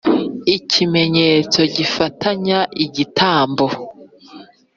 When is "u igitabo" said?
2.65-3.67